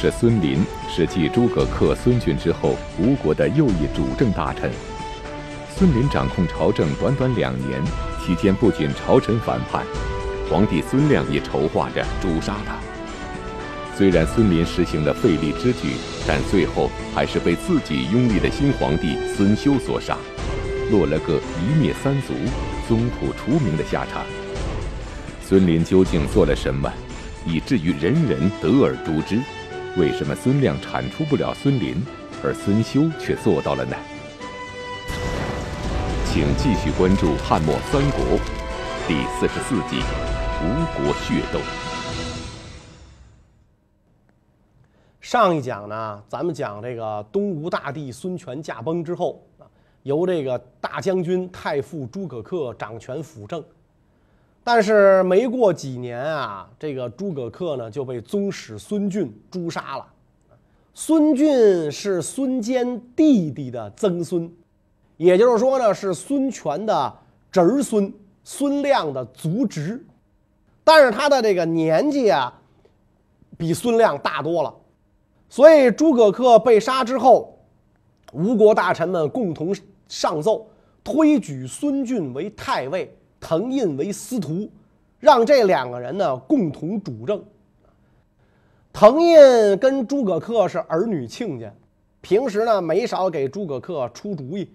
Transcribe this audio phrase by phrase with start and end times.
[0.00, 4.70] 是孙林是继诸葛恪、孙峻之后吴国的又一主政大臣。
[5.76, 7.82] 孙林掌控朝政短短两年，
[8.24, 9.84] 期间不仅朝臣反叛，
[10.48, 12.76] 皇帝孙亮也筹划着诛杀他。
[13.96, 15.96] 虽然孙林实行了废立之举，
[16.28, 20.16] 但最后还是被自己拥立的新皇帝孙休所杀，
[20.92, 22.34] 落了个一灭三族、
[22.86, 24.22] 宗谱除名的下场。
[25.44, 26.88] 孙林究竟做了什么，
[27.44, 29.40] 以至于人人得而诛之？
[29.96, 31.96] 为什么孙亮铲除不了孙林，
[32.44, 33.96] 而孙休却做到了呢？
[36.26, 38.20] 请继续关注《汉末三国》
[39.08, 40.00] 第四十四集
[40.62, 41.58] 《吴国血斗》。
[45.20, 49.42] 上一讲呢，咱们讲这个东吴大帝孙权驾崩之后，
[50.04, 53.64] 由这个大将军太傅诸葛恪掌权辅政。
[54.70, 60.06] 但是没过几年啊，这个诸葛恪呢就被宗室孙峻诛杀了。
[60.92, 64.52] 孙峻是孙坚弟弟的曾孙，
[65.16, 67.16] 也就是说呢是孙权的
[67.50, 68.12] 侄孙，
[68.44, 70.04] 孙亮的族侄。
[70.84, 72.52] 但是他的这个年纪啊，
[73.56, 74.74] 比孙亮大多了。
[75.48, 77.58] 所以诸葛恪被杀之后，
[78.34, 79.74] 吴国大臣们共同
[80.08, 80.66] 上奏，
[81.02, 84.68] 推举孙峻为太尉，滕胤为司徒，
[85.18, 87.42] 让这两个人呢共同主政。
[88.92, 91.72] 滕胤跟诸葛恪是儿女亲家，
[92.20, 94.70] 平时呢没少给诸葛恪出主意。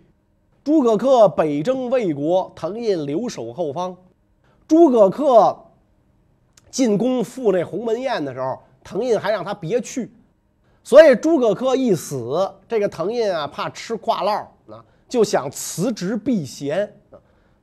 [0.63, 3.95] 诸葛恪北征魏国，滕胤留守后方。
[4.65, 5.57] 诸葛恪
[6.71, 10.09] 进宫赴那鸿门宴的时候，滕胤还让他别去。
[10.85, 16.93] 所以诸葛恪一死，这个滕胤啊怕吃挂烙啊，就想辞职避嫌。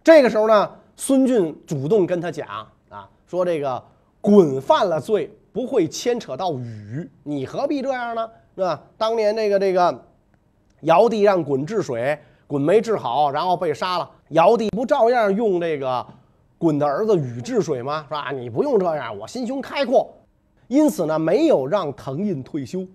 [0.04, 2.46] 这个时候呢，孙俊主动跟他讲
[2.90, 3.82] 啊，说这个
[4.20, 8.30] 鲧犯了罪，不会牵扯到禹，你何必这样呢？
[8.54, 8.78] 是吧？
[8.98, 10.04] 当年这个这个
[10.82, 16.06] 尧帝让鲧治水，鲧没治好，然后被杀了，尧帝不照样用这个
[16.58, 18.04] 鲧的儿子禹治水吗？
[18.06, 18.30] 是吧？
[18.30, 20.14] 你不用这样，我心胸开阔，
[20.68, 22.86] 因此呢，没有让藤印退休。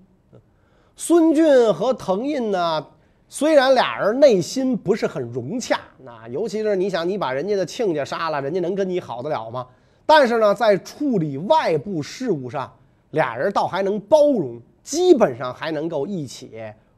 [0.96, 2.86] 孙俊和藤印呢，
[3.28, 9.66] 虽然俩人内心不是很融洽，那尤其是你想，你把人家的亲家杀了，人家能跟你好得了吗？
[10.06, 12.72] 但是呢，在处理外部事务上，
[13.12, 16.52] 俩人倒还能包容，基本上还能够一起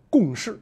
[0.10, 0.60] 共事。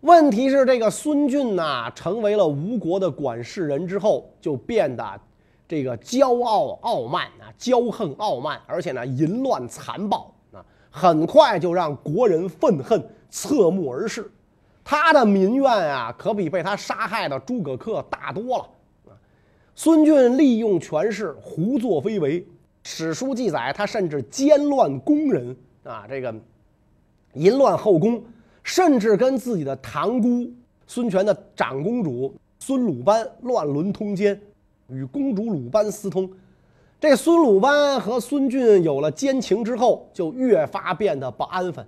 [0.00, 5.20] 问题是，这个孙峻呢，成为了吴国的管事人之后，就变得
[5.68, 10.64] 这个骄傲傲慢啊，骄横傲慢，而且呢，淫乱残暴啊。
[10.90, 14.30] 很快就让国人愤恨，侧目而视。
[14.88, 18.68] 他的民怨啊，可比被他杀害的诸葛恪大多了。
[19.74, 22.46] 孙峻利用权势，胡作非为。
[22.84, 26.32] 史书记载，他甚至奸乱宫人啊，这个
[27.32, 28.22] 淫乱后宫，
[28.62, 30.48] 甚至跟自己的堂姑
[30.86, 34.40] 孙权的长公主孙鲁班乱伦通奸，
[34.88, 36.30] 与公主鲁班私通。
[37.00, 41.84] 这孙鲁班和孙峻有了奸情之后，就越发变得不安分。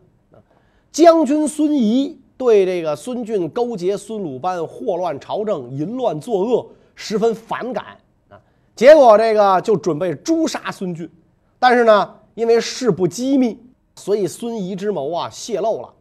[0.91, 7.99] 将军孙仪对这个孙俊勾结孙鲁班祸乱朝政、淫乱作恶十分反感
[8.31, 8.41] 啊，
[8.75, 11.11] 结果这个就准备诛杀孙俊。
[11.59, 13.59] 但是呢，因为事不机密，
[13.97, 15.93] 所以孙仪之谋啊泄露了。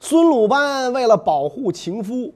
[0.00, 2.34] 孙鲁班为了保护情夫，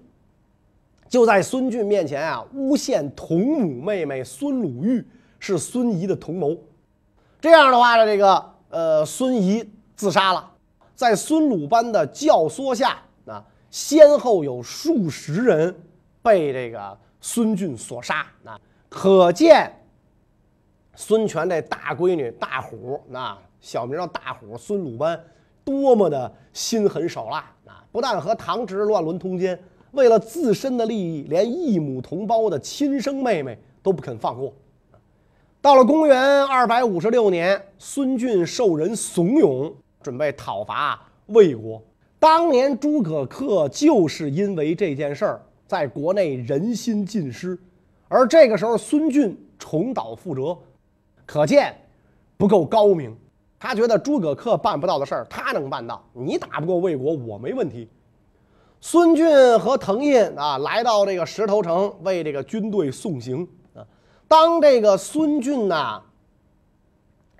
[1.09, 5.07] 就在孙俊面前啊诬陷同母妹妹孙鲁玉。
[5.41, 6.57] 是孙仪的同谋，
[7.41, 9.65] 这样的话呢，这个呃，孙仪
[9.95, 10.51] 自杀了，
[10.97, 12.99] 在孙鲁班的教唆下，
[13.71, 15.75] 先后有数十人
[16.23, 19.71] 被这个孙俊所杀啊，可见
[20.95, 25.23] 孙权这大闺女大虎啊，小名叫大虎，孙鲁班
[25.65, 27.85] 多么的心狠手辣啊！
[27.93, 29.59] 不但和堂侄乱伦通奸，
[29.93, 34.53] 为了自身的利益，连异母同胞的亲生妹妹都不肯放过。
[35.61, 39.73] 到了公元二百五十六年，孙俊受人怂恿，
[40.03, 41.83] 准备讨伐魏国。
[42.19, 47.59] 当年诸葛恪就是因为这件事儿，在国内人心尽失。
[48.09, 50.59] 而这个时候，孙峻重蹈覆辙，
[51.27, 51.75] 可见
[52.37, 53.17] 不够高明。
[53.61, 56.03] 他觉得诸葛恪办不到的事儿，他能办到。
[56.13, 57.89] 你打不过魏国，我没问题。
[58.81, 63.85] 孙峻和滕胤啊，来到这个石头城，为这个军队送行啊。
[64.29, 66.01] 当这个孙峻呐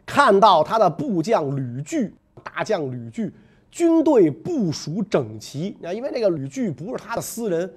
[0.05, 3.33] 看到他的部将吕据，大将吕据
[3.71, 7.71] 军队部署整齐啊，因为这个吕据不是他的私人，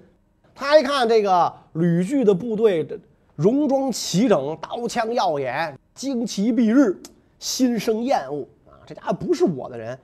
[0.55, 2.88] 他一看这个吕据的部队
[3.35, 6.97] 戎装齐整，刀枪耀眼，旌旗蔽日，
[7.39, 8.79] 心生厌恶啊！
[8.85, 9.97] 这家伙不是我的人，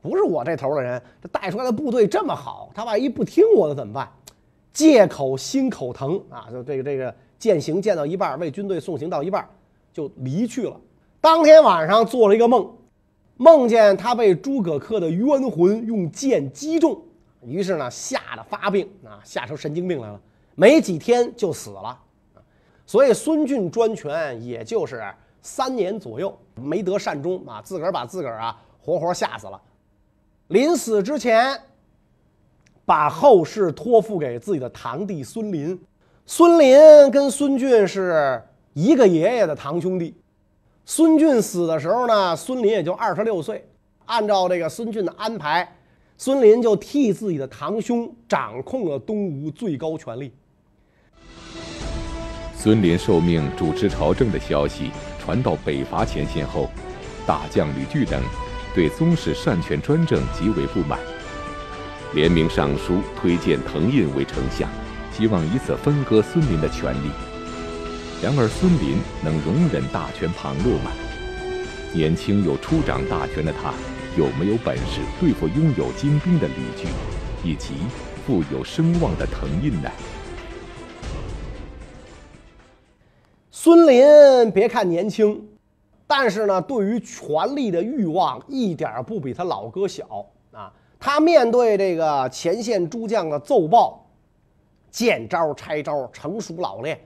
[0.00, 1.00] 不是我这头的人。
[1.22, 4.08] 这带出来的部队这么好，他万一不听我的怎么办？
[4.72, 9.44] 借口心口疼啊，就这个这个践行践到一半，为军队送行到一半，
[9.92, 10.76] 就离去了。
[11.20, 12.70] 当天晚上做了一个梦，
[13.40, 17.00] 梦见他被诸葛恪的冤魂用剑击中，
[17.42, 20.20] 于是呢吓得发病啊，吓出神经病来了，
[20.54, 21.98] 没几天就死了。
[22.84, 25.02] 所以孙峻专权也就是
[25.40, 29.58] 三年左右，没得善终啊，自个儿把自个儿啊活活吓死了。
[30.48, 31.58] 临死之前。
[32.86, 35.80] 把后事托付给自己的堂弟孙林，
[36.26, 40.19] 孙林跟孙俊是一个爷爷的堂兄弟。
[40.92, 43.64] 孙俊死的时候呢，孙林也就二十六岁。
[44.06, 45.76] 按照这个孙俊的安排，
[46.18, 50.32] 孙林就替自己的堂兄掌控了东吴最高权力。
[52.56, 54.90] 孙林受命主持朝政的消息
[55.20, 56.68] 传到北伐前线后，
[57.24, 58.20] 大将吕据等
[58.74, 60.98] 对宗室擅权专政极为不满。
[62.14, 64.68] 联名上书推荐滕胤为丞相，
[65.12, 67.29] 希望以此分割孙林的权力。
[68.22, 70.90] 然而孙林能容忍大权旁落吗？
[71.94, 73.72] 年轻又初掌大权的他，
[74.14, 76.86] 有没有本事对付拥有精兵的李据，
[77.42, 77.72] 以及
[78.26, 79.90] 富有声望的藤印呢？
[83.50, 85.48] 孙林别看年轻，
[86.06, 90.70] 但是呢，对于权力的欲望一点不比他老哥小啊。
[90.98, 94.06] 他面对这个前线诸将的奏报，
[94.90, 97.00] 见招拆招，成熟老练，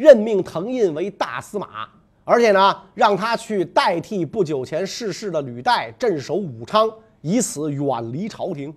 [0.00, 1.86] 任命滕胤为大司马，
[2.24, 8.74] 而且呢，让他去代替不久前逝世的吕岱镇守武昌，以此远离朝廷。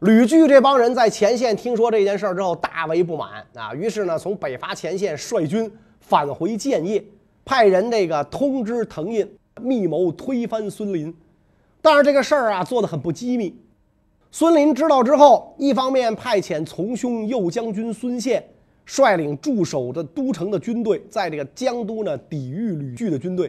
[0.00, 5.70] 吕据这帮人在前线听说这件事儿之后，大为不满啊，于是呢，从北伐前线率军
[6.00, 7.04] 返回建业，
[7.44, 9.24] 派人这个通知滕胤，
[9.60, 11.16] 密谋推翻孙林。
[11.80, 13.56] 但是这个事儿啊，做的很不机密。
[14.32, 18.44] 孙林知道之后，一方面派遣从兄右将军孙宪
[18.88, 23.46] 率领驻守的都城的军队，在这个江都呢抵御吕据的军队；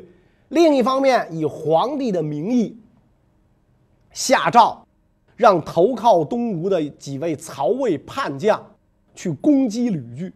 [0.50, 2.78] 另一方面，以皇帝的名义
[4.12, 4.86] 下诏，
[5.38, 8.62] 让投靠东吴的几位曹魏叛将
[9.16, 10.30] 去攻击吕据；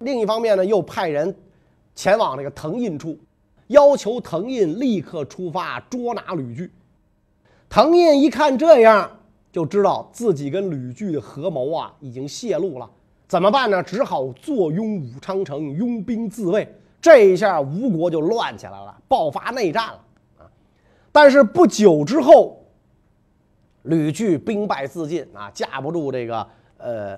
[0.00, 1.34] 另一方面呢，又派人
[1.94, 3.18] 前往这个滕胤处，
[3.68, 6.70] 要求滕胤立刻出发捉拿吕据。
[7.70, 9.10] 滕胤一看这样，
[9.50, 12.90] 就知道自己跟吕据的合谋啊已经泄露了，
[13.30, 13.80] 怎么办呢？
[13.80, 16.66] 只好坐拥武昌城，拥兵自卫。
[17.00, 20.04] 这一下，吴国就乱起来了，爆发内战了
[20.40, 20.50] 啊！
[21.12, 22.60] 但是不久之后，
[23.82, 26.44] 吕据兵败自尽啊，架不住这个
[26.76, 27.16] 呃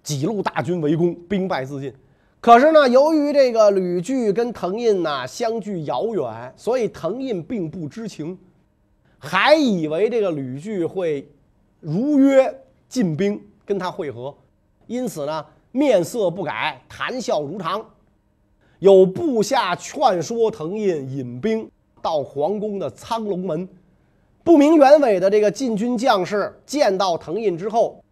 [0.00, 1.92] 几路大军围攻，兵败自尽。
[2.40, 8.38] 可是呢，由于这个吕据跟滕胤呐相距遥远，所以滕胤并不知情。
[9.18, 11.28] 还以为这个吕据会
[11.80, 14.32] 如约进兵跟他会合，
[14.90, 17.80] 因此呢面色不改，谈笑如常。
[18.80, 21.70] 有部下劝说藤印引兵
[22.02, 23.68] 到皇宫的苍龙门，
[24.42, 28.02] 不明原委的这个禁军将士见到藤印之后，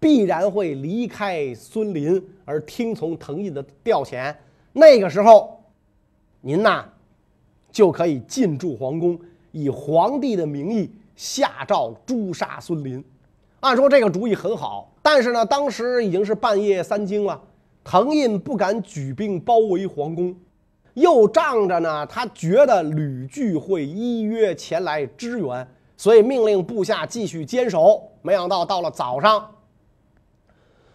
[0.00, 4.34] 必然会离开孙林而听从藤印的调遣。
[4.72, 5.62] 那个时候，
[6.40, 6.84] 您呐
[7.70, 9.16] 就可以进驻皇宫。
[9.52, 13.04] 以皇帝的名义下诏诛杀孙林，
[13.60, 17.38] 按说这个主意很好，但是呢，当时已经是半夜三更了，
[17.84, 20.34] 藤胤不敢举兵包围皇宫，
[20.94, 28.02] 又仗着呢，他觉得吕据会依约前来支援，所以命令部下继续坚守。
[28.22, 29.46] 没想到到了早上，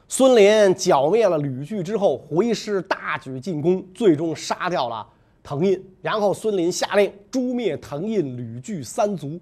[0.08, 5.06] 孙林剿灭了吕据之后，回师大举进攻，最终杀掉了。
[5.44, 9.40] 藤胤，然后孙林下令诛灭藤胤、吕据三族。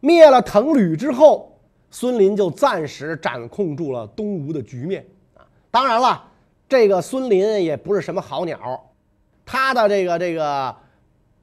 [0.00, 1.55] 灭了藤吕之后，
[1.90, 5.46] 孙林就暂时掌控住了东吴的局面啊。
[5.70, 6.22] 当然了，
[6.68, 8.84] 这个孙林也不是什么好鸟，
[9.44, 10.74] 他的这个这个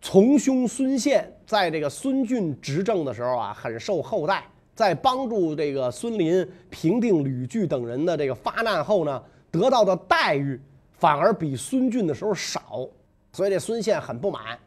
[0.02, 4.44] 从兄孙宪，在这个孙峻执政的时候啊，很受厚待，
[4.76, 10.60] 在帮助这个孙林平定吕据等人的这个发难后呢，得到的待遇
[10.92, 12.88] 反而比孙峻的时候少。
[13.32, 14.60] 所以这孙宪很不满，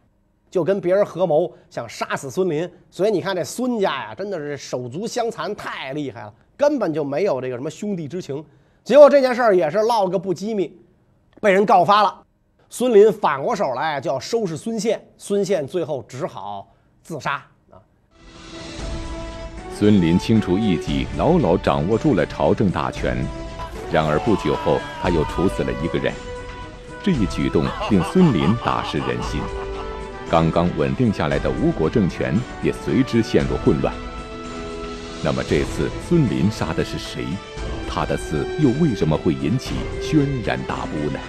[0.56, 2.66] 就跟别人合谋想杀死孙林。
[2.90, 8.42] 所以你看这孙家呀，真的是手足相残，太厉害了，根本就没有这个什么兄弟之情。
[8.82, 10.74] 结果这件事儿也是落个不机密，
[11.42, 12.22] 被人告发了。
[12.70, 16.66] 孙林反过手来就要收拾孙宪，孙宪最后只好
[17.02, 17.34] 自杀
[17.70, 17.76] 啊。
[19.74, 23.14] 孙林清除异己，牢牢掌握住了朝政大权。
[23.92, 26.10] 然而不久后，他又处死了一个人。
[27.02, 29.38] 这一举动令孙林大失人心。
[30.28, 33.94] 刚刚稳定下来的吴国政权也随之陷入混乱。
[35.22, 37.24] 那么这次孙林杀的是谁？
[37.88, 41.20] 他的死又为什么会引起轩然大波呢？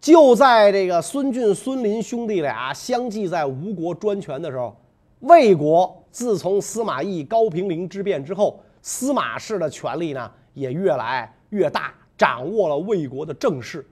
[0.00, 4.76] 就在这个孙俊、孙林兄弟俩相继在吴国专权的时候，
[5.20, 13.86] 魏国自从司马懿、高平陵之变之后，司马氏的权力呢也越来越大，掌握了魏国的政事。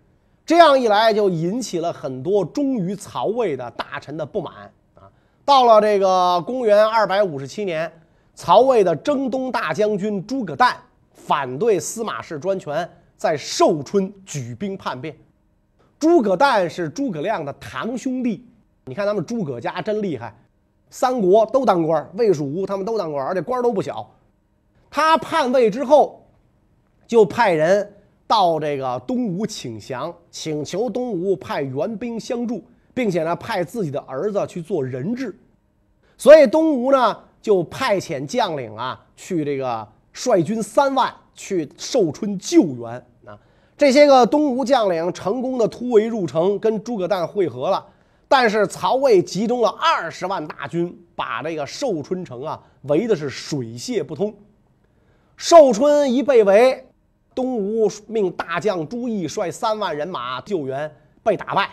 [0.47, 5.09] 这样一来，就引起了很多忠于曹魏的大臣的不满啊。
[5.43, 7.91] 到了这个公元二百五十七年，
[8.35, 10.77] 曹魏的征东大将军诸葛诞
[11.15, 12.87] 反对司马氏专权，
[13.17, 15.17] 在寿春举兵叛变。
[15.99, 18.47] 诸葛诞是诸葛亮的堂兄弟，
[18.85, 20.37] 你看他们诸葛家真厉害，
[20.91, 24.15] 三国都当官，魏、蜀、吴他们都当官，而且官都不小。
[24.91, 26.29] 他叛魏之后，
[27.07, 27.94] 就派人。
[28.27, 32.65] 到这个东吴请降，请求东吴派援兵相助，
[32.95, 35.37] 并且呢派自己的儿子去做人质，
[36.17, 42.93] 所以东吴呢就派遣将领啊去这个率军三万去寿春救援
[43.27, 43.39] 啊。
[43.77, 47.85] 这些个东吴将领成功的突围入城，跟诸葛诞会合了。
[48.27, 54.35] 但是曹魏集中了二十万大军，把这个寿春城啊围的是水泄不通。
[55.37, 56.87] 寿春一被围。
[57.35, 60.91] 东吴命大将朱毅率三万人马救援，
[61.23, 61.71] 被打败。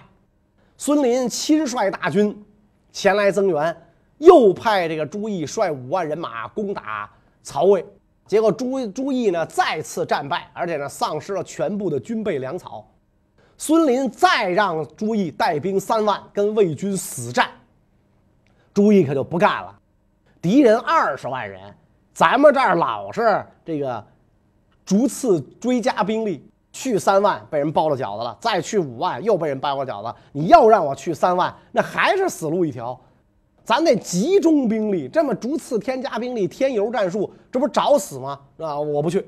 [0.77, 2.43] 孙林亲率大军
[2.91, 3.77] 前来增援，
[4.17, 7.09] 又派这个朱毅率五万人马攻打
[7.43, 7.85] 曹魏。
[8.25, 12.89] 结果朱朱毅呢再次战败，而且呢丧失了全部的军备粮草。
[13.57, 17.47] 孙林再让朱毅带兵三万跟魏军死战，
[18.73, 19.77] 朱毅可就不干了。
[20.41, 21.61] 敌人二十万人，
[22.13, 24.03] 咱们这儿老是这个。
[24.85, 30.13] 逐次追加兵力，去三万被人包了饺子了，再去五万又被人包了饺子。
[30.31, 32.99] 你要让我去三万，那还是死路一条。
[33.63, 38.39] 咱得集中兵力，这么逐次添加兵力，添油战术，这不找死吗？
[38.57, 39.25] 啊，我不去。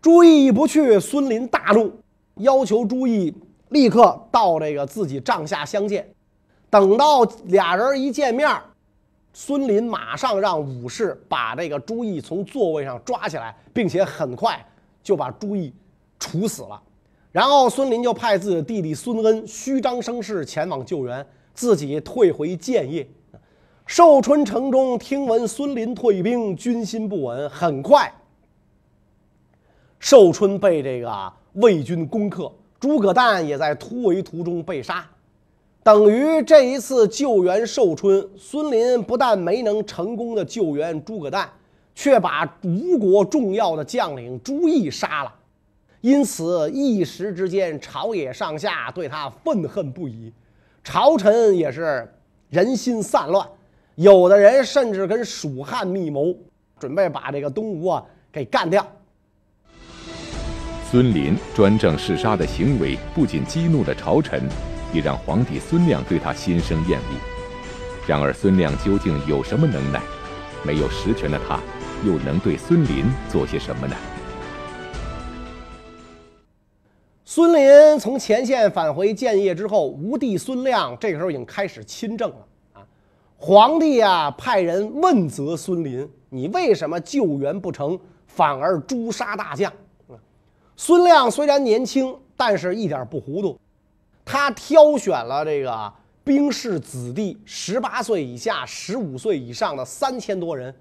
[0.00, 1.92] 朱毅不去，孙林大怒，
[2.36, 3.32] 要求朱毅
[3.68, 6.08] 立刻到这个自己帐下相见。
[6.70, 8.48] 等到俩人一见面。
[9.32, 14.64] 孙林马上让武士把这个朱毅从座位上抓起来，并且很快
[15.02, 15.72] 就把朱毅
[16.18, 16.80] 处死了。
[17.30, 23.08] 然后孙林就派自己的弟弟孙恩虚张声势前往救援，自己退回建业。
[23.86, 27.48] 寿春城中听闻孙林退兵，军心不稳。
[27.50, 28.12] 很快，
[29.98, 35.08] 寿春被这个魏军攻克，诸葛诞也在突围途中被杀。
[35.82, 41.48] 等于这一次救援寿春，孙林不但没能成功的救援诸葛诞，
[41.94, 45.34] 却把吴国重要的将领朱毅杀了。
[46.02, 50.30] 因此一时之间，朝野上下对他愤恨不已，
[50.84, 52.06] 朝臣也是
[52.50, 53.46] 人心散乱，
[53.94, 56.36] 有的人甚至跟蜀汉密谋，
[56.78, 58.86] 准备把这个东吴啊给干掉。
[60.90, 64.42] 孙林专政嗜杀的行为，不仅激怒了朝臣。
[64.92, 67.20] 也让皇帝孙亮对他心生厌恶。
[68.06, 70.00] 然而，孙亮究竟有什么能耐？
[70.64, 71.60] 没有实权的他，
[72.04, 73.96] 又能对孙林做些什么呢？
[77.24, 82.82] 孙林从前线返回建业之后，吴帝孙亮这个时候已经开始亲政了啊！
[83.38, 89.72] 皇帝啊，派人问责孙林：“你为什么救援不成，反而诛杀大将？”
[90.76, 93.56] 孙亮虽然年轻，但是一点不糊涂。
[94.30, 100.72] 他挑选了这个兵士子弟，十八岁以下、十五岁以上的三千多人，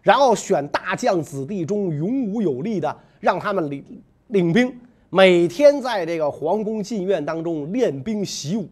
[0.00, 3.84] 然后选大将子弟中勇武有力的，让他们领
[4.28, 4.72] 领兵，
[5.10, 8.68] 每天在这个皇宫禁院当中练兵习武。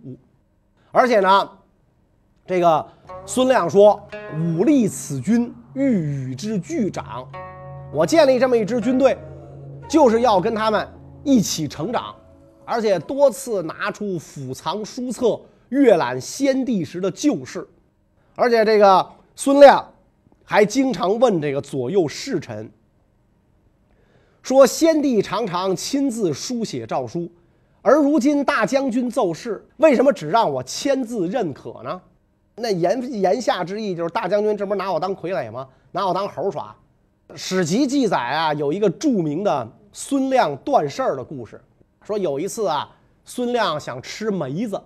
[0.92, 1.50] 而且呢，
[2.46, 2.86] 这个
[3.26, 4.00] 孙亮说
[4.38, 7.28] ：“武力此军，欲与之俱长。
[7.92, 9.18] 我建立这么一支军队，
[9.88, 10.86] 就是要跟他们
[11.24, 12.14] 一起成长。”
[12.64, 17.66] 而且多次拿出府藏书册阅览先帝时的旧事，
[18.34, 19.86] 而且这个孙亮
[20.44, 22.70] 还经常问这个左右侍臣
[24.42, 27.30] 说：“先帝常常亲自书写诏书，
[27.80, 32.00] 而如今大将军奏事，为什么只让我签字认可呢？”
[32.54, 35.66] 那言言下之意就是大将军这不是拿我当傀儡吗？
[35.90, 36.76] 拿我当猴耍？
[37.34, 41.58] 史籍记载啊，有一个著名的孙亮断事儿的故事。
[42.04, 42.88] 说有一次啊，
[43.24, 44.80] 孙亮想吃梅子，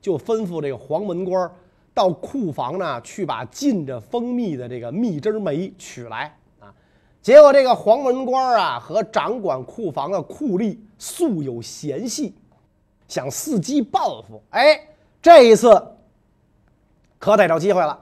[0.00, 1.50] 就吩咐这个黄门官
[1.94, 6.72] 到库房呢去把浸着蜂蜜的这个蜜汁梅取来啊。
[7.20, 12.34] 结果这个黄门官啊和掌管库房的库吏素有嫌隙，
[13.08, 14.42] 想伺机报复。
[14.50, 14.80] 哎，
[15.20, 15.80] 这一次
[17.18, 17.98] 可逮着机会了。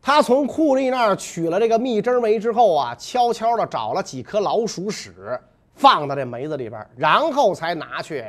[0.00, 5.38] 他从库利那儿取了这个蜜汁梅之后啊，悄悄地找了几颗老鼠屎
[5.78, 8.24] 放到这梅子里边，然后才拿去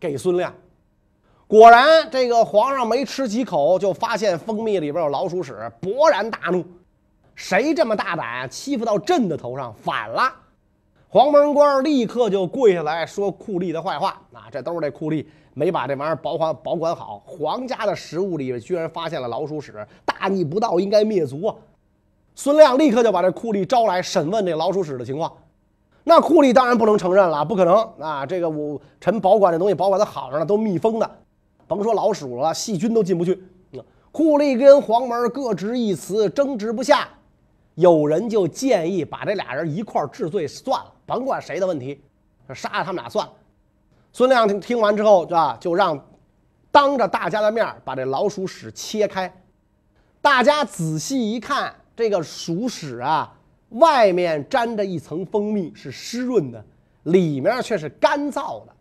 [0.00, 0.52] 给孙亮。
[1.46, 6.64] 果然，这个皇上没吃几口，就发现蜂蜜里边有老鼠屎，勃然大怒
[7.36, 9.72] ：“谁这么大胆，欺负到朕的头上？
[9.74, 10.32] 反了！”
[11.06, 14.20] 黄门官立刻就跪下来说库利的坏话。
[14.32, 21.54] 啊，这都是这库利没把这玩意儿保管保管好，皇家的食物里居然发现了老鼠屎，大逆不道，应该灭族啊！
[22.34, 25.30] 孙亮立刻就把这库利招来审问这老鼠屎的情况。
[26.06, 28.26] 那库利当然不能承认了，不可能啊！
[28.26, 31.10] 这个我臣保管这东西保管的好着呢，都密封的，
[31.66, 33.42] 甭说老鼠了，细菌都进不去。
[34.12, 37.08] 库利跟黄门各执一词，争执不下。
[37.74, 42.00] 有人就建议把这俩人一块治罪算了，甭管谁的问题，
[42.54, 43.32] 杀了他们俩算了。
[44.12, 45.98] 孙亮听听完之后，啊，就让
[46.70, 49.34] 当着大家的面把这老鼠屎切开。
[50.20, 53.32] 大家仔细一看，这个鼠屎啊，
[53.74, 56.64] 外面沾着一层蜂蜜，是湿润的，
[57.04, 58.72] 里面却是干燥的。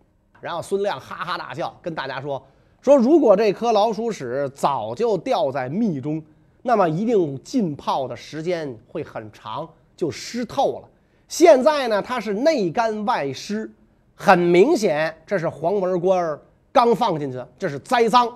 [0.42, 2.44] 然后孙亮哈哈大笑，跟大家说
[2.82, 6.24] ：“说如果这颗老鼠屎早就掉在蜜中。”
[6.66, 10.88] 那么一定浸泡的时间会很长，就湿透了。
[11.28, 13.70] 现在呢，它是内干外湿，
[14.16, 18.34] 很明显，这是黄门官儿刚放进去，这是栽赃，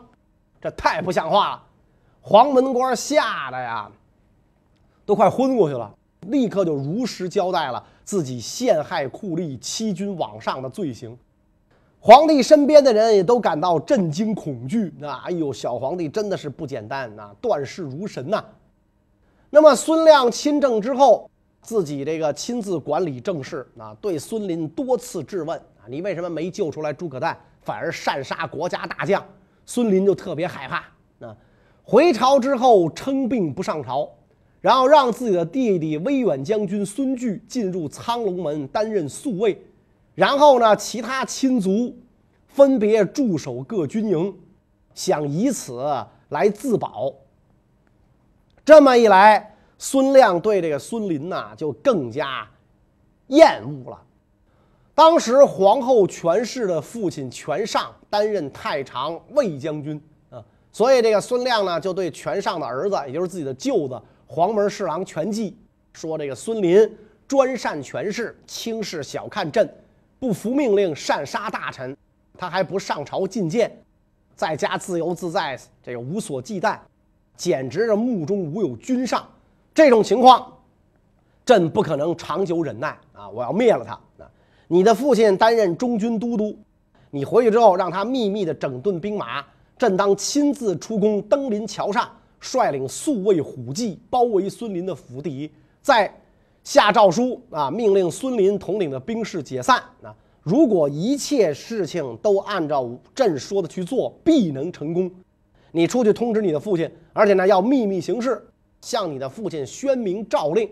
[0.60, 1.64] 这太不像话了。
[2.20, 3.90] 黄门官吓得呀，
[5.05, 5.96] 都快昏过去了，
[6.27, 11.18] 立刻就如实交代了自己陷害酷吏、欺君罔上的罪行。
[12.00, 14.94] 皇帝身边的人也都感到震惊恐惧。
[15.00, 18.44] 那哎呦，小皇帝真的是不简单呐，断事如神呐。
[19.50, 21.29] 那么孙亮亲政之后，
[21.61, 29.25] 自己这个亲自管理政事啊，对孙林多次质问啊，你为什么没救出来诸葛诞，反而擅杀国家大将？
[29.66, 31.35] 孙林就特别害怕啊。
[31.83, 34.09] 回朝之后称病不上朝，
[34.61, 39.61] 然后让自己的弟弟威远将军孙据进入苍龙门担任宿卫。
[40.15, 41.96] 然后呢，其他亲族
[42.48, 44.35] 分别驻守各军营，
[44.96, 45.79] 想以此
[46.29, 47.13] 来自保。
[48.65, 52.48] 这么一来，孙亮对这个孙林呐就更加
[53.27, 54.01] 厌恶了。
[54.96, 65.57] 当时皇后权氏的父亲权尚担任太常卫将军啊，所以这个孙亮呢就对权尚的儿子，也就是自己的舅子黄门侍郎权济
[65.94, 69.68] 说：“这个孙林专擅权势，轻视小看朕。”
[70.20, 71.96] 不服命令，擅杀大臣，
[72.35, 73.72] 他还不上朝觐见，
[74.35, 76.75] 在家自由自在，这个无所忌惮，
[77.35, 79.24] 简直是目中无有君上。
[79.75, 80.51] 这种情况，
[81.46, 83.29] 朕不可能长久忍耐啊！
[83.29, 84.00] 我要灭了他！
[84.68, 86.57] 你的父亲担任中军都督，
[87.11, 89.46] 你回去之后让他秘密的整顿兵马，
[89.77, 92.09] 朕当亲自出宫登临桥上，
[92.40, 96.12] 率领宿卫虎骑包围孙林的府邸，在。
[96.64, 100.14] 下诏书啊，命令孙林统领的兵士解散啊！
[100.44, 105.10] 如果一切事情都按照朕说的去做，必能成功。
[105.72, 108.46] 你出去通知你的父亲，而且呢要秘密行事，
[108.82, 110.70] 向你的父亲宣明诏令。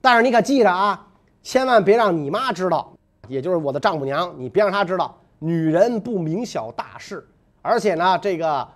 [0.00, 1.06] 但是你可记着啊，
[1.42, 2.90] 千万别让你妈知道，
[3.28, 5.14] 也就是我的丈母娘，你别让她知道。
[5.38, 7.28] 女人不明晓大事，
[7.60, 8.66] 而且呢，这个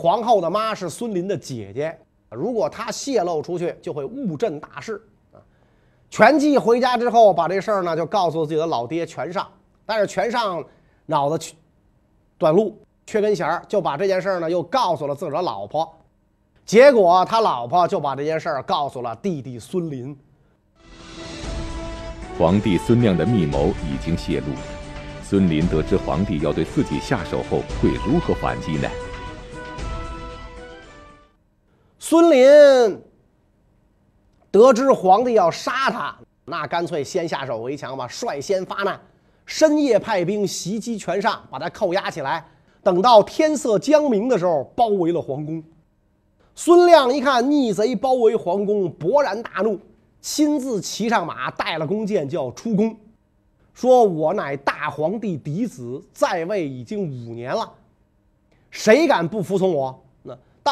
[0.00, 1.94] 皇后的妈是孙林的姐姐，
[2.30, 4.98] 如果她泄露出去，就会误朕大事。
[5.30, 5.36] 啊！
[6.08, 9.46] 全季回家之后，把这事儿呢就告诉自己的老爹全上，
[9.84, 10.64] 但是全上
[11.04, 11.52] 脑子
[12.38, 15.86] 短路，缺根弦儿，就把这件事儿呢又告诉了自个儿老婆，
[16.64, 20.18] 结果他老婆就把这件事儿告诉了弟弟孙林。
[22.38, 24.46] 皇帝孙亮的密谋已经泄露，
[25.22, 28.88] 孙林得知皇帝要对自己下手后，会如何反击呢？
[32.00, 33.00] 孙林。
[34.50, 38.98] 得知皇帝要杀他，那干脆先下手为强吧，率先发难，
[39.44, 42.44] 深夜派兵袭击全上，把他扣押起来。
[42.82, 45.62] 等到天色将明的时候，包围了皇宫。
[46.54, 49.78] 孙亮一看逆贼包围皇宫，勃然大怒，
[50.22, 52.96] 亲自骑上马，带了弓箭就要出宫，
[53.72, 57.70] 说：“我乃大皇帝嫡子，在位已经五年了，
[58.70, 60.02] 谁敢不服从我？”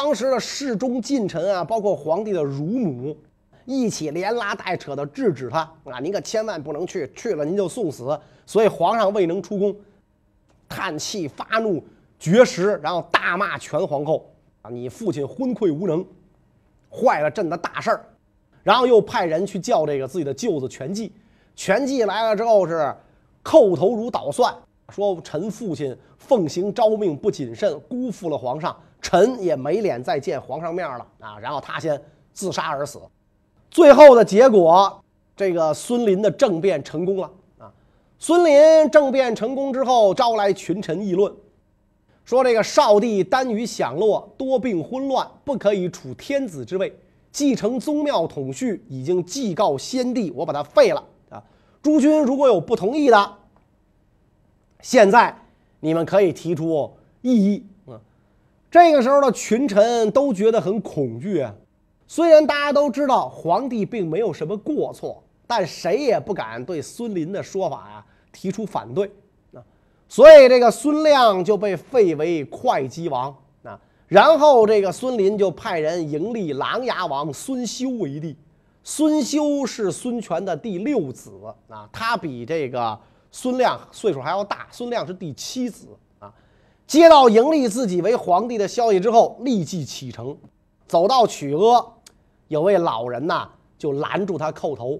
[0.01, 3.17] 当时的侍中近臣啊，包括皇帝的乳母。
[3.65, 5.99] 一起连拉带扯的制止他啊！
[5.99, 8.17] 您可千万不能去，去了您就送死。
[8.45, 9.75] 所以皇上未能出宫，
[10.69, 11.83] 叹气发怒
[12.17, 14.71] 绝食，然后大骂全皇后啊！
[14.71, 16.03] 你父亲昏聩无能，
[16.89, 18.05] 坏了朕的大事儿。
[18.63, 21.11] 然后又派人去叫这个自己的舅子全季。
[21.57, 22.95] 全季来了之后是
[23.43, 24.55] 叩头如捣蒜
[24.87, 31.39] 说臣父亲奉行诏命不谨慎，辜负了皇上，臣也没脸再见皇上面了啊！
[31.39, 32.01] 然后他先
[32.33, 32.99] 自杀而死。
[33.71, 35.03] 最后的结果，
[35.35, 37.71] 这个孙林的政变成功了啊！
[38.17, 41.33] 孙林政变成功之后，招来群臣议论，
[42.25, 46.93] 说这个少帝耽于享乐，多病昏乱，不可以处天子之位。
[47.31, 51.41] 继承宗庙统序已经祭告先帝，我把他废了啊！
[51.81, 53.33] 诸君如果有不同意的，
[54.81, 55.37] 现在
[55.79, 57.65] 你们可以提出异议！
[58.71, 61.53] 这个时候的群臣都觉得很恐惧啊。
[62.07, 69.11] 虽然大家都知道皇帝并没有什么过错，但谁也不敢对孙林的说法呀提出反对
[69.53, 69.61] 啊。
[70.07, 73.79] 所以这个孙亮就被废为会稽王啊。
[74.07, 78.35] 然后这个孙林就派人迎立琅琊王孙休为帝。
[78.83, 81.31] 孙休是孙权的第六子
[81.67, 82.97] 啊，他比这个
[83.31, 84.67] 孙亮岁数还要大。
[84.71, 85.87] 孙亮是第七子。
[86.89, 90.35] 接到迎立自己为皇帝的消息之后，立即启程，
[90.87, 91.85] 走到曲阿，
[92.47, 93.47] 有位老人呐
[93.77, 94.99] 就拦住他叩头，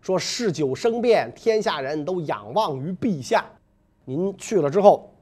[0.00, 3.44] 说：“事久生变，天下人都仰望于陛下，
[4.04, 5.12] 您去了之后，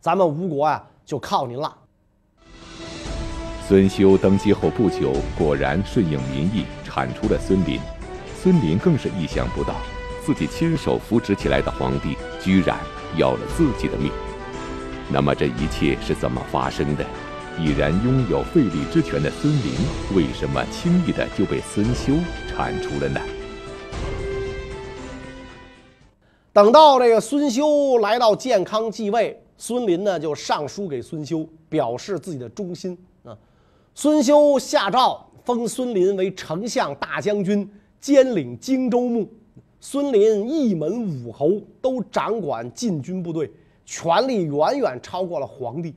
[0.00, 1.72] 咱们吴国啊就靠您了。”
[3.68, 7.78] 孙休登基后不久，果然顺应民意，铲除了孙林。
[8.42, 9.72] 孙林更是意想不到，
[10.26, 12.76] 自己亲手扶植起来的皇帝，居然
[13.16, 14.10] 要了自己的命。
[15.12, 17.04] 那么这一切是怎么发生的？
[17.58, 19.74] 已然拥有废立之权的孙林，
[20.16, 22.12] 为什么轻易的就被孙休
[22.48, 23.20] 铲除了呢？
[26.52, 33.36] 等到这个孙休来到建康继位，孙林呢就上书给孙休，表示自己的忠心啊。
[33.94, 37.68] 孙休下诏封孙林为丞相、大将军，
[38.00, 39.28] 兼领荆州牧。
[39.80, 43.50] 孙林一门五侯，都掌管禁军部队，
[43.90, 45.92] 权力远远超过了皇帝。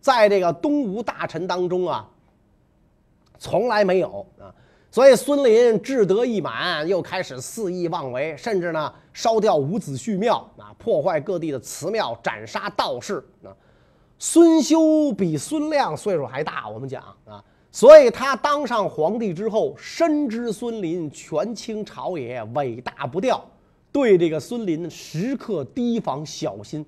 [0.00, 2.08] 在这个东吴大臣当中啊，
[3.38, 4.54] 从来没有啊。
[4.88, 13.50] 所以孙林志得意满，又开始肆意妄为，甚至呢烧掉伍子胥庙啊，破坏各地的祠庙，斩杀道士啊。
[14.16, 17.42] 孙休比孙亮岁数还大，我们讲啊，
[17.72, 23.44] 所以他当上皇帝之后，深知孙林权倾朝野，尾大不掉，
[23.90, 26.86] 对这个孙林时刻提防小心。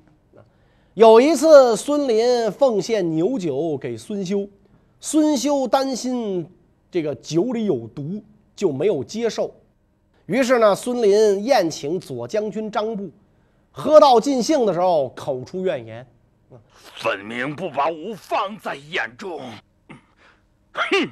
[0.96, 4.48] 有一次，孙林奉献牛酒给孙修，
[4.98, 6.50] 孙修担心
[6.90, 8.22] 这个酒里有毒，
[8.54, 9.52] 就没有接受。
[10.24, 13.10] 于是呢，孙林宴请左将军张布，
[13.70, 16.06] 喝到尽兴的时候，口出怨言。
[16.94, 19.38] 分明不把吾放在眼中，
[20.72, 21.10] 哼！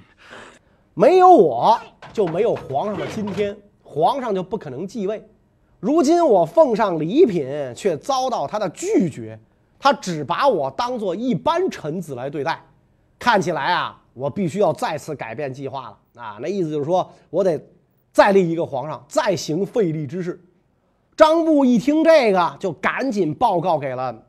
[0.94, 1.78] 没有我
[2.10, 5.22] 就没有皇上的今天，皇上就不可能继位。
[5.78, 9.38] 如今我奉上礼品，却遭到他的拒绝，
[9.84, 12.58] 他只把我当做一般臣子来对待。
[13.18, 16.38] 看起来啊，我必须要再次改变计划了啊！
[16.40, 17.62] 那意思就是说我得
[18.10, 20.42] 再立一个皇上，再行废立之事。
[21.14, 24.24] 张布一听这个，就赶紧报告给了。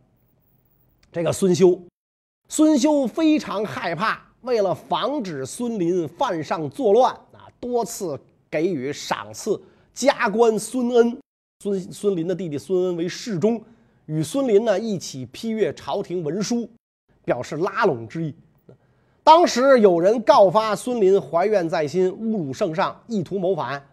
[1.10, 1.80] 这个孙休，
[2.50, 8.20] 孙休非常害怕，为了防止孙林犯上作乱啊，多次
[8.52, 9.58] 给予赏赐，
[9.94, 11.18] 加官孙恩。
[11.64, 13.64] 孙孙林的弟弟孙恩为侍中，
[14.06, 16.70] 与孙林呢一起批阅朝廷文书，
[17.24, 18.34] 表示拉拢之意。
[19.24, 23.84] 当时有人告发孙林怀怨在心，侮辱圣上，意图谋反。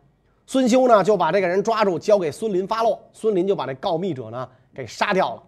[0.46, 3.00] 孙休呢就把这个人抓住，交给孙林发落。
[3.12, 5.42] 孙林就把这告密者呢给杀掉了。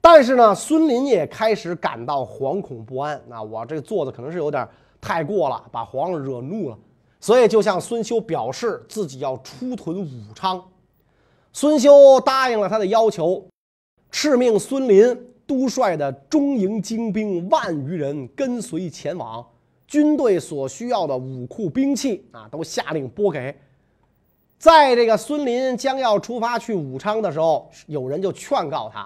[0.00, 3.20] 但是呢，孙林也开始感到惶恐不安。
[3.26, 4.68] 那我这做的可能是有点
[5.00, 6.78] 太过了，把皇上惹怒了，
[7.20, 10.62] 所以就向孙修表示自己要出屯武昌。
[11.52, 13.44] 孙修答应了他的要求，
[14.14, 19.44] 敕命孙林督率的中营精兵万余人跟随前往，
[19.88, 23.52] 军队所需要的武库兵器啊，都下令拨给。
[24.56, 29.04] 在这个孙林将要出发去武昌的时候，有人就劝告他。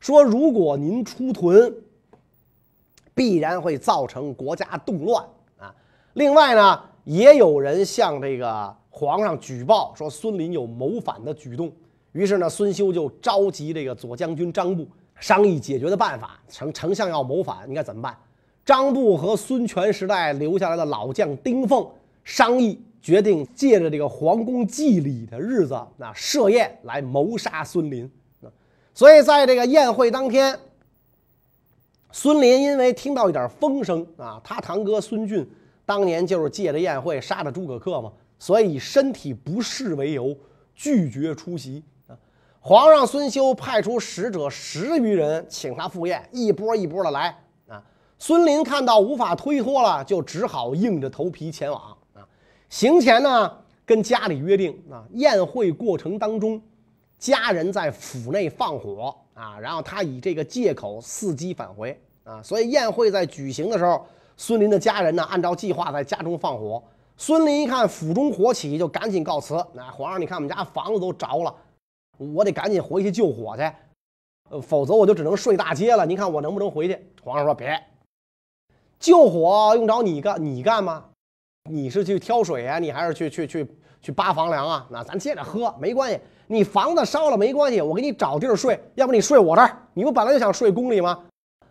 [0.00, 1.72] 说：“如果您出屯，
[3.14, 5.24] 必然会造成国家动乱
[5.58, 5.72] 啊！
[6.14, 11.72] 另外呢，也有人向这个皇上举报说孙林有谋反的举动。
[12.14, 14.86] 于是呢，孙休就召集这个左将军张布
[15.18, 16.40] 商议解决的办法。
[16.48, 18.16] 丞丞相要谋反，应该怎么办？
[18.64, 21.84] 张布和孙权时代留下来的老将丁奉
[22.22, 28.08] 商议，决定借着这个皇宫祭礼的日子，那设宴来谋杀孙林。”
[28.94, 30.56] 所以，在这个宴会当天，
[32.12, 35.44] 孙林因为听到一点风声啊，他堂哥孙俊
[35.84, 40.32] 当年就是借着宴会杀的诸葛恪嘛，所以以身体不适为由
[40.76, 41.82] 拒绝出席。
[42.66, 47.82] 皇上孙休派出使者十余人，请他赴宴，一波一波的来啊。
[48.18, 52.26] 孙林看到无法推脱了，就只好硬着头皮前往啊。
[52.70, 53.52] 行前呢，
[53.84, 56.58] 跟家里约定啊，宴会过程当中，
[57.18, 62.42] 家人在府内放火啊，然后他以这个借口伺机返回啊。
[62.42, 64.06] 所以宴会在举行的时候，
[64.38, 66.82] 孙林的家人呢，按照计划在家中放火。
[67.18, 69.54] 孙林一看府中火起，就赶紧告辞。
[69.74, 71.54] 那皇上，你看我们家房子都着了。
[72.16, 73.62] 我得赶紧回去救火去，
[74.50, 76.06] 呃，否则我就只能睡大街了。
[76.06, 76.98] 您看我能不能回去？
[77.22, 77.82] 皇上说别，
[78.98, 81.04] 救火用着你干，你干吗？
[81.70, 82.78] 你是去挑水啊？
[82.78, 83.66] 你还是去去去
[84.02, 84.86] 去扒房梁啊？
[84.90, 86.20] 那咱接着喝没关系。
[86.46, 88.78] 你房子烧了没关系，我给你找地儿睡。
[88.96, 89.78] 要不你睡我这儿？
[89.94, 91.24] 你不本来就想睡宫里吗？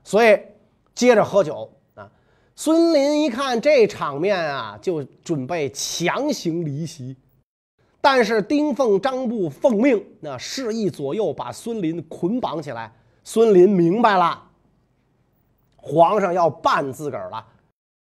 [0.03, 0.39] 所以
[0.95, 2.09] 接着喝酒啊。
[2.55, 7.15] 孙林一看这场面啊，就准备强行离席。
[8.05, 12.93] 但是丁奉、张布奉命，那示意左右把孙林捆绑起来。
[13.23, 14.43] 孙林明白了，
[15.77, 17.45] 皇上要办自个儿了，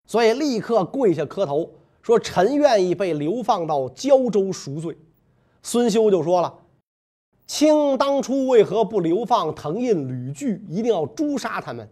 [0.07, 1.69] 所以立刻跪下磕头，
[2.01, 4.97] 说：“臣愿意被流放到胶州赎罪。”
[5.61, 6.51] 孙修就说了
[7.45, 11.87] ：“卿当初为何不流放藤印、吕据，一定要诛杀他们？”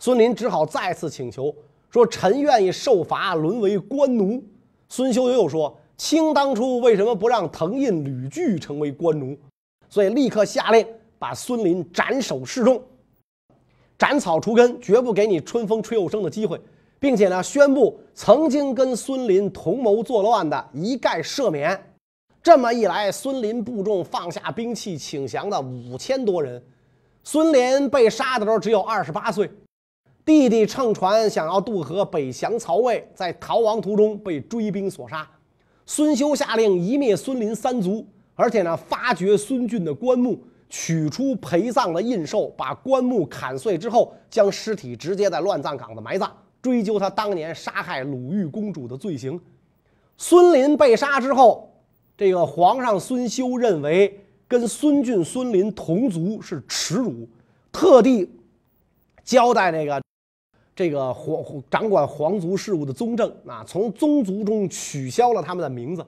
[0.00, 1.54] 孙林只好再次请求
[1.90, 4.42] 说：“臣愿意受罚，沦为官奴。”
[4.90, 5.78] 孙休又说。
[6.00, 9.36] 卿当初为什么不让藤胤、吕据成为官奴？
[9.90, 10.86] 所以立刻下令
[11.18, 12.82] 把孙林斩首示众，
[13.98, 16.58] 斩草除根，绝不给你春风吹又生的机会，
[16.98, 21.78] 并且呢，宣布曾经跟孙林同谋作乱的一概赦免。
[22.42, 26.64] 这么一来，孙林部众放下兵器请降的五千多人。
[27.22, 29.50] 孙连被杀的时候只有二十八岁，
[30.24, 35.28] 弟弟乘船想要渡河北降曹魏，在逃亡途中被追兵所杀。
[35.92, 46.30] 孙休下令一灭孙林三族，而且呢，发掘孙俊的棺木，取出陪葬的印绶，把棺木砍碎之后，将尸体直接在乱葬岗子埋葬，
[46.62, 49.40] 追究他当年杀害鲁豫公主的罪行。
[50.16, 51.68] 孙林被杀之后，
[52.16, 57.28] 这个皇上孙休认为跟孙俊、孙林同族是耻辱，
[57.72, 58.30] 特地
[59.24, 60.00] 交代那个。
[60.80, 66.02] 这个皇掌管皇族事务的宗正啊，从宗族中取消了他们的名字，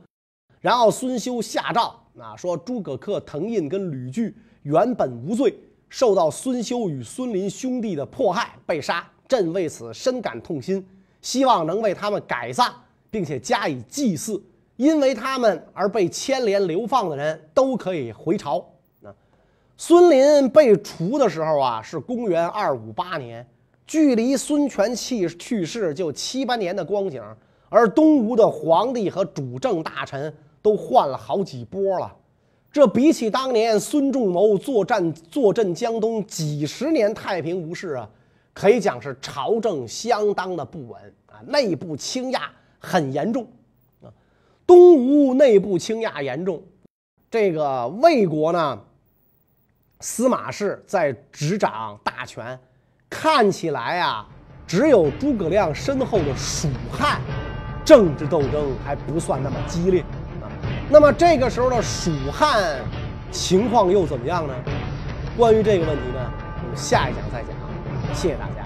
[0.62, 5.54] 然后孙休下诏啊，说诸葛恪、滕胤跟吕据原本无罪，
[5.90, 10.82] 受到孙休与孙林兄弟的迫害被杀，朕为此深感痛心，
[11.20, 12.72] 希望能为他们改葬，
[13.10, 14.42] 并且加以祭祀，
[14.76, 18.58] 因为他们而被牵连流放的人都可以回朝。
[19.02, 19.12] 啊，
[19.76, 23.46] 孙林被除的时候啊，是公元二五八年。
[23.86, 27.22] 距离孙权去去世就七八年的光景，
[27.68, 32.16] 而东吴的皇帝和主政大臣都换了好几波了。
[32.70, 38.08] 这比起当年孙仲谋作战坐镇江东几十年太平无事啊，
[38.54, 42.40] 可以讲是朝政相当的不稳啊，内部倾轧
[42.78, 43.46] 很严重
[44.02, 44.08] 啊。
[44.66, 46.62] 东吴内部倾轧严重，
[47.30, 48.80] 这个魏国呢，
[50.00, 52.58] 司马氏在执掌大权。
[53.14, 54.24] 看起来啊，
[54.66, 57.20] 只有诸葛亮身后的蜀汉，
[57.84, 60.00] 政治斗争还不算那么激烈
[60.40, 60.48] 啊。
[60.88, 62.78] 那么这个时候的蜀汉
[63.30, 64.54] 情况又怎么样呢？
[65.36, 68.14] 关于这个问题呢，我们下一讲再讲。
[68.14, 68.61] 谢谢大家。